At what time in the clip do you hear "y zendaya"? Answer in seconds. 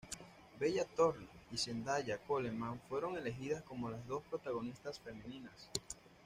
1.51-2.17